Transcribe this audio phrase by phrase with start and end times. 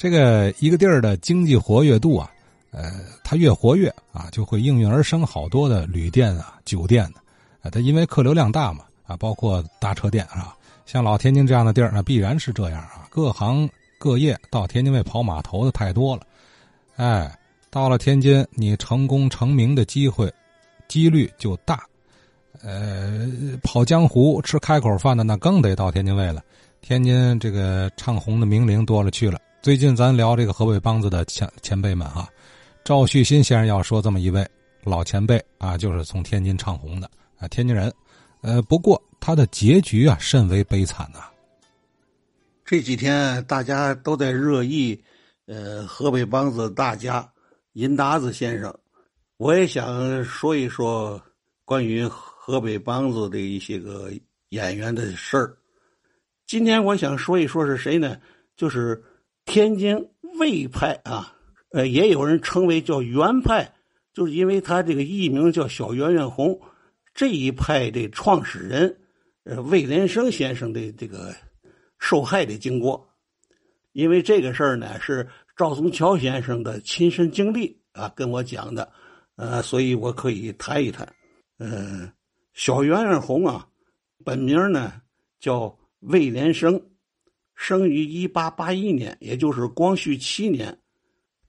[0.00, 2.32] 这个一个地儿的经济活跃度啊，
[2.70, 2.90] 呃，
[3.22, 7.04] 它越活跃啊，就会应运而生好多的旅店啊、酒店。
[7.60, 13.06] 啊，它因为客流量大嘛，啊，包括大车店啊，像老天津这样的地儿，那必然是这样啊。
[13.10, 13.68] 各行
[13.98, 16.22] 各业到天津卫跑码头的太多了，
[16.96, 17.38] 哎，
[17.68, 20.32] 到了天津，你成功成名的机会
[20.88, 21.78] 几率就大。
[22.62, 23.30] 呃，
[23.62, 26.42] 跑江湖吃开口饭的那更得到天津卫了。
[26.80, 29.38] 天津这个唱红的名伶多了去了。
[29.62, 32.26] 最近咱聊这个河北梆子的前前辈们啊，
[32.82, 34.46] 赵旭新先生要说这么一位
[34.84, 37.92] 老前辈啊，就是从天津唱红的啊，天津人。
[38.40, 41.20] 呃，不过他的结局啊甚为悲惨呐。
[42.64, 44.98] 这几天大家都在热议，
[45.44, 47.30] 呃，河北梆子大家
[47.74, 48.74] 银达子先生，
[49.36, 51.20] 我也想说一说
[51.66, 54.10] 关于河北梆子的一些个
[54.48, 55.54] 演员的事儿。
[56.46, 58.16] 今天我想说一说是谁呢？
[58.56, 59.02] 就是
[59.44, 60.08] 天津
[60.38, 61.36] 魏派啊，
[61.72, 63.74] 呃，也有人称为叫袁派，
[64.12, 66.60] 就是因为他这个艺名叫小圆圆红，
[67.14, 69.00] 这一派的创始人，
[69.44, 71.34] 呃，魏连生先生的这个
[71.98, 73.08] 受害的经过。
[73.92, 78.92] 因为这个事儿呢是赵松桥先生的亲身经历啊，跟我讲的，
[79.36, 81.06] 呃，所以我可以谈一谈。
[81.58, 82.12] 呃，
[82.54, 83.66] 小圆圆红啊，
[84.24, 85.00] 本名呢
[85.38, 85.76] 叫。
[86.04, 86.80] 魏连生，
[87.60, 90.74] 生于一八八一年，也就是光绪七年。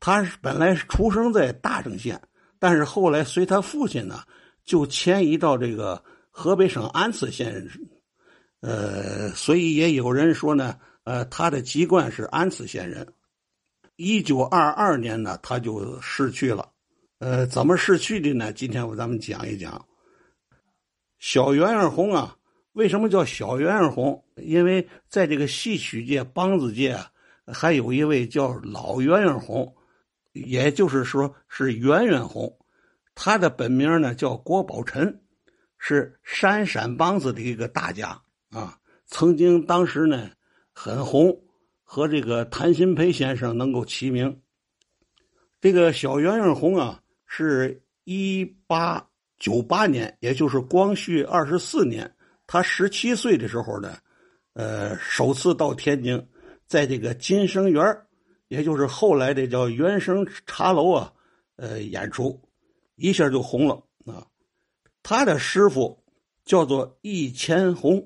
[0.00, 2.20] 他本来是出生在大城县，
[2.58, 4.24] 但是后来随他父亲呢，
[4.64, 7.64] 就迁移到这个河北省安次县。
[8.60, 13.06] 呃，所以也有人说呢，呃，他的籍贯是安次县人。
[13.94, 16.68] 一九二二年呢，他就逝去了。
[17.20, 18.52] 呃，怎么逝去的呢？
[18.52, 19.86] 今天我咱们讲一讲。
[21.20, 22.36] 小圆圆红啊。
[22.72, 24.24] 为什么叫小圆圆红？
[24.36, 26.96] 因为在这个戏曲界、梆子界，
[27.46, 29.74] 还有一位叫老圆圆红，
[30.32, 32.56] 也就是说是圆圆红。
[33.14, 35.20] 他的本名呢叫郭宝臣，
[35.78, 38.20] 是山陕梆子的一个大家
[38.50, 38.78] 啊。
[39.06, 40.30] 曾经当时呢
[40.72, 41.36] 很红，
[41.82, 44.40] 和这个谭鑫培先生能够齐名。
[45.60, 49.04] 这个小圆圆红啊，是一八
[49.38, 52.14] 九八年，也就是光绪二十四年。
[52.52, 53.96] 他十七岁的时候呢，
[54.54, 56.20] 呃，首次到天津，
[56.66, 57.80] 在这个金生园
[58.48, 61.12] 也就是后来的叫原生茶楼啊，
[61.54, 62.42] 呃，演出，
[62.96, 64.26] 一下就红了啊。
[65.00, 65.96] 他的师傅
[66.44, 68.04] 叫做易千红，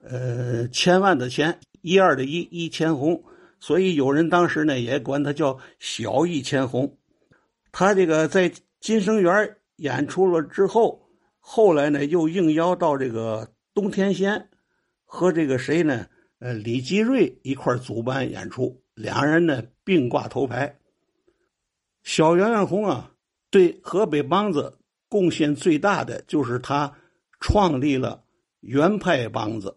[0.00, 3.22] 呃，千万的千，一二的一，易千红，
[3.60, 6.92] 所以有人当时呢也管他叫小易千红。
[7.70, 11.00] 他这个在金生园演出了之后，
[11.38, 13.48] 后来呢又应邀到这个。
[13.76, 14.48] 东天仙
[15.04, 16.06] 和这个谁呢？
[16.38, 20.78] 呃，李吉瑞一块组班演出，两人呢并挂头牌。
[22.02, 23.12] 小圆圆红啊，
[23.50, 24.78] 对河北梆子
[25.10, 26.90] 贡献最大的就是他
[27.38, 28.24] 创立了
[28.60, 29.76] 原派梆子，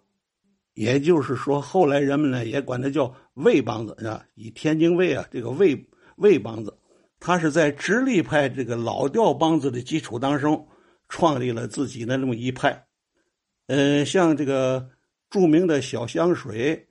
[0.75, 5.77] 也就是说，后来人们呢也管他叫魏梆子啊，以天津卫啊这个魏
[6.15, 6.73] 魏梆子，
[7.19, 10.65] 他是在直隶派这个老调梆子的基础当中
[11.09, 12.85] 创立了自己的那么一派。
[13.69, 14.89] 呃，像这个
[15.29, 16.87] 著名的小香水，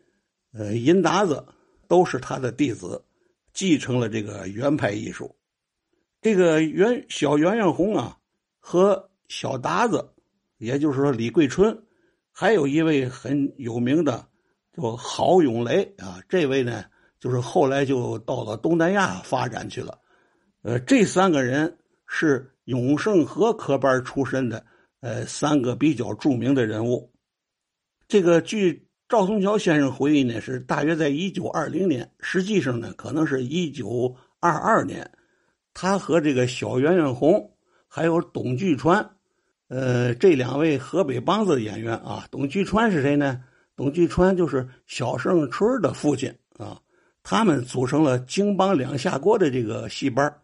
[0.53, 1.45] 呃，银达子
[1.89, 3.03] 都是他的弟子，
[3.53, 5.35] 继承了这个原派艺术。
[6.21, 8.17] 这个圆小圆圆红啊，
[8.61, 10.09] 和小达子，
[10.59, 11.77] 也就是说李桂春，
[12.31, 14.25] 还有一位很有名的
[14.73, 16.85] 叫郝永雷啊，这位呢，
[17.19, 19.99] 就是后来就到了东南亚发展去了。
[20.63, 24.65] 呃，这三个人是永盛和科班出身的。
[25.01, 27.13] 呃，三个比较著名的人物，
[28.09, 35.09] 这个据赵松桥先生回忆呢，是大约在一九二零年，实际上呢，可能是一九二二年，
[35.73, 37.51] 他和这个小圆圆红
[37.87, 39.09] 还有董巨川，
[39.69, 43.41] 呃，这两位河北梆子演员啊，董巨川是谁呢？
[43.77, 46.81] 董巨川就是小盛春的父亲啊，
[47.23, 50.35] 他们组成了京梆两下锅的这个戏班，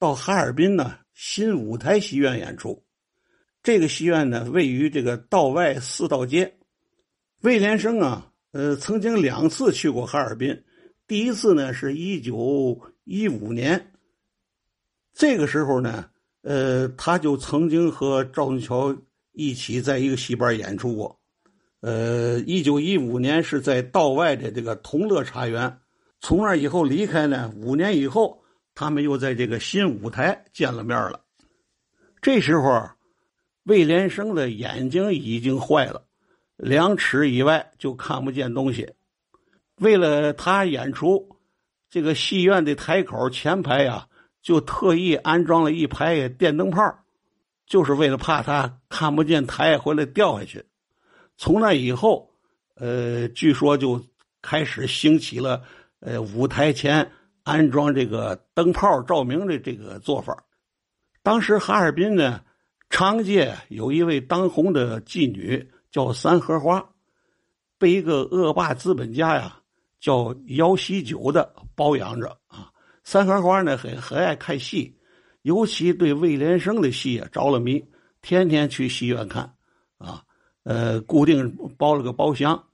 [0.00, 2.82] 到哈尔滨呢新舞台戏院演出。
[3.64, 6.54] 这个戏院呢，位于这个道外四道街。
[7.40, 10.62] 魏连生啊，呃，曾经两次去过哈尔滨。
[11.06, 13.92] 第一次呢，是一九一五年。
[15.14, 16.10] 这个时候呢，
[16.42, 18.94] 呃，他就曾经和赵文桥
[19.32, 21.18] 一起在一个戏班演出过。
[21.80, 25.74] 呃，一九一五年是在道外的这个同乐茶园。
[26.20, 28.42] 从那以后离开呢，五年以后，
[28.74, 31.18] 他们又在这个新舞台见了面了。
[32.20, 32.90] 这时候。
[33.64, 36.04] 魏连生的眼睛已经坏了，
[36.56, 38.90] 两尺以外就看不见东西。
[39.76, 41.36] 为了他演出，
[41.90, 44.06] 这个戏院的台口前排呀，
[44.42, 46.80] 就特意安装了一排电灯泡，
[47.66, 50.64] 就是为了怕他看不见台回来掉下去。
[51.36, 52.30] 从那以后，
[52.76, 54.00] 呃，据说就
[54.42, 55.62] 开始兴起了
[56.00, 57.10] 呃舞台前
[57.42, 60.44] 安装这个灯泡照明的这个做法。
[61.22, 62.40] 当时哈尔滨呢，
[62.94, 66.90] 长街有一位当红的妓女叫三荷花，
[67.76, 69.58] 被一个恶霸资本家呀
[69.98, 72.70] 叫姚喜九的包养着啊。
[73.02, 74.96] 三荷花呢很很爱看戏，
[75.42, 77.84] 尤其对魏连生的戏啊着了迷，
[78.22, 79.52] 天天去戏院看
[79.98, 80.22] 啊。
[80.62, 82.64] 呃，固定包了个包厢，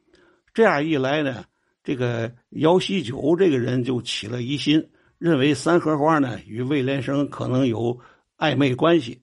[0.53, 1.47] 这样一来呢，
[1.83, 4.87] 这个姚喜九这个人就起了疑心，
[5.17, 7.99] 认为三荷花呢与魏连生可能有。
[8.37, 9.21] 暧昧关系，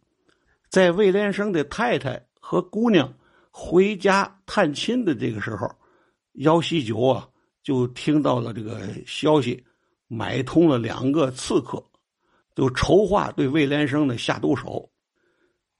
[0.69, 3.13] 在魏连生的太太和姑娘
[3.49, 5.69] 回家探亲的这个时候，
[6.33, 7.27] 姚喜九啊
[7.63, 9.63] 就听到了这个消息，
[10.07, 11.83] 买通了两个刺客，
[12.55, 14.89] 就筹划对魏连生呢下毒手。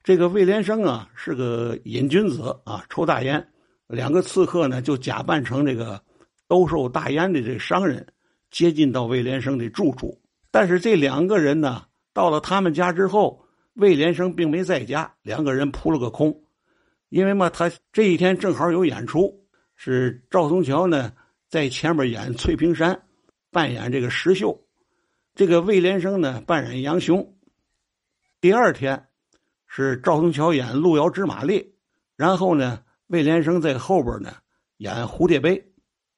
[0.03, 3.45] 这个魏连生啊是个瘾君子啊，抽大烟。
[3.87, 6.01] 两个刺客呢就假扮成这个
[6.47, 8.05] 兜售大烟的这商人，
[8.51, 10.19] 接近到魏连生的住处。
[10.49, 11.83] 但是这两个人呢。
[12.13, 13.45] 到了他们家之后，
[13.77, 16.43] 魏连生并没在家，两个人扑了个空。
[17.09, 19.45] 因为嘛，他这一天正好有演出，
[19.75, 21.13] 是赵松桥呢
[21.47, 23.03] 在前面演翠屏山，
[23.51, 24.59] 扮演这个石秀，
[25.35, 27.35] 这个魏连生呢扮演杨雄。
[28.41, 29.07] 第二天
[29.67, 31.75] 是赵松桥演路遥知马力，
[32.15, 34.33] 然后呢魏连生在后边呢
[34.77, 35.63] 演蝴蝶杯。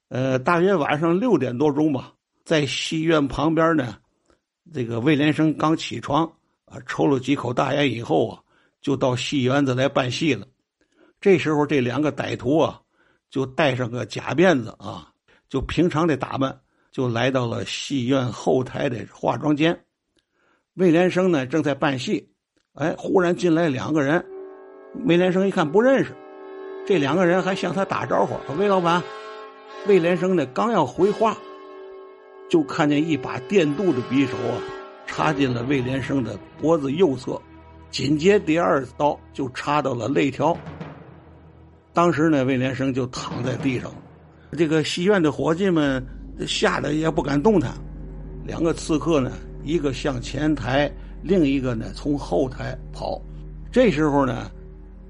[0.08, 2.14] 呃，大约晚上六点多钟吧，
[2.46, 3.98] 在戏院旁边呢。
[4.72, 6.32] 这个魏连生刚起床
[6.70, 8.40] 啊，抽了几口大烟以后啊，
[8.82, 10.48] 就到戏园子来办戏了。
[11.20, 12.80] 这时候，这两个歹徒啊，
[13.30, 15.12] 就戴上个假辫子啊，
[15.50, 16.60] 就平常的打扮，
[16.92, 19.78] 就来到了戏院后台的化妆间。
[20.76, 22.30] 魏连生呢，正在办戏，
[22.74, 24.26] 哎，忽然进来两个人。
[25.06, 26.16] 魏连生一看不认识，
[26.88, 29.04] 这两个人还向他打招呼：“魏老板。”
[29.88, 31.38] 魏连生呢，刚要回话。
[32.50, 34.58] 就看见一把电镀的匕首啊，
[35.10, 37.42] 插进了魏连生的脖子右侧，
[37.90, 40.56] 紧接第二刀就插到了肋条。
[41.94, 43.92] 当时呢，魏连生就躺在地上，
[44.52, 46.06] 这个戏院的伙计们
[46.48, 47.74] 吓得也不敢动弹。
[48.46, 49.32] 两个刺客呢，
[49.64, 50.90] 一个向前台，
[51.24, 53.20] 另一个呢从后台跑。
[53.72, 54.52] 这时候呢，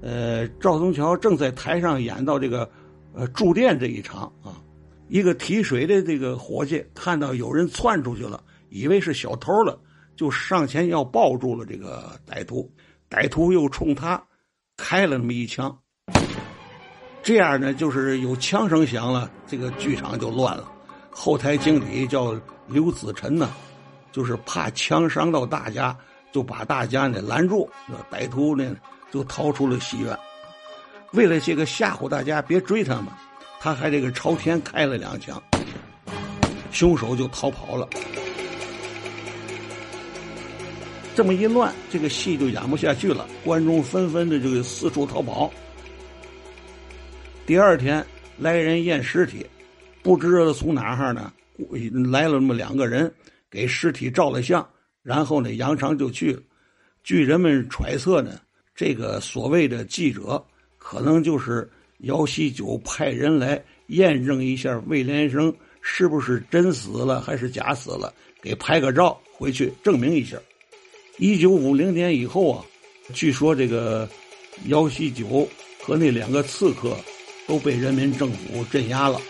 [0.00, 2.68] 呃，赵宗桥正在台上演到这个
[3.12, 4.56] 呃住店这一场啊。
[5.08, 9.78] 一个提水的这个伙计看到有人窜出去了，以为是小偷了，
[10.20, 12.70] 就上前要抱住了这个歹徒。
[13.08, 14.22] 歹徒又冲他
[14.76, 15.74] 开了那么一枪，
[17.22, 20.70] 这样呢，就是有枪声响了，这个剧场就乱了。
[21.10, 23.48] 后台经理叫刘子辰呢，
[24.12, 25.96] 就是怕枪伤到大家，
[26.30, 27.66] 就把大家呢拦住。
[28.12, 28.76] 歹徒呢
[29.10, 30.14] 就逃出了戏院，
[31.14, 33.06] 为了这个吓唬大家别追他们。
[33.58, 35.42] 他还这个朝天开了两枪，
[36.72, 37.88] 凶手就逃跑了。
[41.14, 45.52] 这么一乱，这个戏就演不下去了，观众纷纷的就四处逃跑。
[47.46, 48.04] 第二天
[48.38, 49.44] 来人验尸体，
[50.02, 51.32] 不知道从哪哈呢
[52.10, 53.12] 来了那么两个人，
[53.50, 54.66] 给尸体照了相，
[55.02, 56.42] 然后呢杨长就去了。
[57.02, 58.40] 据人们揣测呢，
[58.74, 60.44] 这个所谓的记者
[60.78, 61.68] 可能就是。
[62.04, 70.38] 姚喜九派人来验证一下魏连生是不是真死了还是假死了，给拍个照回去证明一下。
[71.20, 72.64] 一九五零年以后啊，
[73.12, 74.08] 据说这个
[74.68, 75.46] 姚喜九
[75.82, 76.96] 和那两个刺客
[77.46, 79.20] 都被人民政府镇压了。